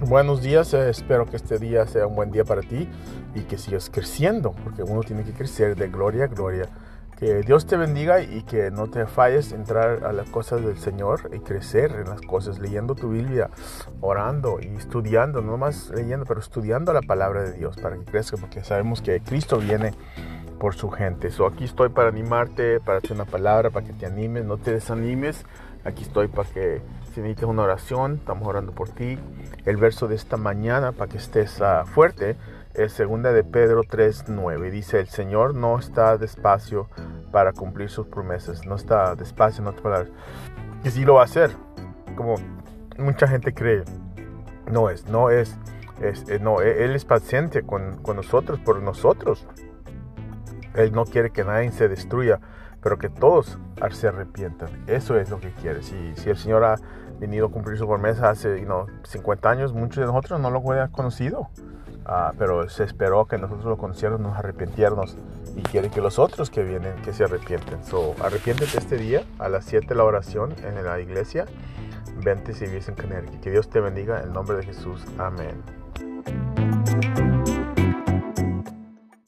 [0.00, 2.88] Buenos días, eh, espero que este día sea un buen día para ti
[3.34, 6.68] y que sigas creciendo, porque uno tiene que crecer de gloria a gloria.
[7.18, 11.30] Que Dios te bendiga y que no te falles entrar a las cosas del Señor
[11.34, 13.50] y crecer en las cosas, leyendo tu Biblia,
[14.00, 18.36] orando y estudiando, no más leyendo, pero estudiando la palabra de Dios para que crezca,
[18.36, 19.94] porque sabemos que Cristo viene
[20.60, 21.30] por su gente.
[21.30, 24.72] So, aquí estoy para animarte, para hacer una palabra, para que te animes, no te
[24.72, 25.44] desanimes.
[25.84, 26.82] Aquí estoy para que
[27.14, 29.18] si necesitas una oración, estamos orando por ti.
[29.64, 32.36] El verso de esta mañana, para que estés uh, fuerte,
[32.74, 34.70] es segunda de Pedro 3.9.
[34.70, 36.88] Dice, el Señor no está despacio
[37.32, 38.66] para cumplir sus promesas.
[38.66, 39.82] No está despacio, no te
[40.84, 41.50] Y sí lo va a hacer,
[42.14, 42.36] como
[42.98, 43.84] mucha gente cree.
[44.70, 45.56] No es, no es,
[46.00, 49.46] es, es no, Él es paciente con, con nosotros, por nosotros.
[50.74, 52.38] Él no quiere que nadie se destruya,
[52.82, 53.58] pero que todos
[53.90, 54.68] se arrepientan.
[54.86, 55.82] Eso es lo que quiere.
[55.82, 56.76] Si, si el Señor ha
[57.18, 58.64] venido a cumplir su promesa hace
[59.04, 61.48] 50 años, muchos de nosotros no lo habían conocido.
[62.08, 65.14] Uh, pero se esperó que nosotros lo conociéramos, nos arrepintiéramos
[65.54, 67.84] y quiere que los otros que vienen que se arrepienten.
[67.84, 71.44] So, arrepiéntete este día a las 7 la oración en la iglesia.
[72.24, 73.40] Vente si vives en Connecticut.
[73.40, 75.04] Que Dios te bendiga en el nombre de Jesús.
[75.18, 75.62] Amén.